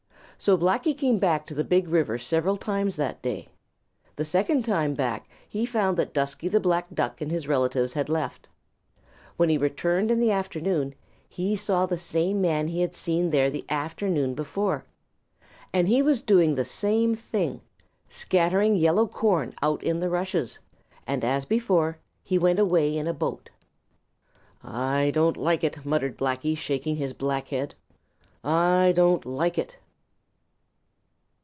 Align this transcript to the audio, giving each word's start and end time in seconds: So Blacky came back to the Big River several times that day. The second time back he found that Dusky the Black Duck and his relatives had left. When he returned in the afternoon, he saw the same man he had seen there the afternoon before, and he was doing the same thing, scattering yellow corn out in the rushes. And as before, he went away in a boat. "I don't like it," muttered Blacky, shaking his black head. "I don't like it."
So 0.43 0.57
Blacky 0.57 0.97
came 0.97 1.19
back 1.19 1.45
to 1.45 1.53
the 1.53 1.63
Big 1.63 1.87
River 1.87 2.17
several 2.17 2.57
times 2.57 2.95
that 2.95 3.21
day. 3.21 3.47
The 4.15 4.25
second 4.25 4.65
time 4.65 4.95
back 4.95 5.29
he 5.47 5.67
found 5.67 5.97
that 5.97 6.15
Dusky 6.15 6.47
the 6.47 6.59
Black 6.59 6.87
Duck 6.91 7.21
and 7.21 7.29
his 7.29 7.47
relatives 7.47 7.93
had 7.93 8.09
left. 8.09 8.47
When 9.37 9.49
he 9.49 9.59
returned 9.59 10.09
in 10.09 10.19
the 10.19 10.31
afternoon, 10.31 10.95
he 11.29 11.55
saw 11.55 11.85
the 11.85 11.95
same 11.99 12.41
man 12.41 12.67
he 12.69 12.81
had 12.81 12.95
seen 12.95 13.29
there 13.29 13.51
the 13.51 13.63
afternoon 13.69 14.33
before, 14.33 14.83
and 15.71 15.87
he 15.87 16.01
was 16.01 16.23
doing 16.23 16.55
the 16.55 16.65
same 16.65 17.13
thing, 17.13 17.61
scattering 18.09 18.73
yellow 18.75 19.05
corn 19.05 19.53
out 19.61 19.83
in 19.83 19.99
the 19.99 20.09
rushes. 20.09 20.57
And 21.05 21.23
as 21.23 21.45
before, 21.45 21.99
he 22.23 22.39
went 22.39 22.57
away 22.57 22.97
in 22.97 23.05
a 23.05 23.13
boat. 23.13 23.51
"I 24.63 25.11
don't 25.13 25.37
like 25.37 25.63
it," 25.63 25.85
muttered 25.85 26.17
Blacky, 26.17 26.57
shaking 26.57 26.95
his 26.95 27.13
black 27.13 27.49
head. 27.49 27.75
"I 28.43 28.91
don't 28.95 29.23
like 29.23 29.59
it." 29.59 29.77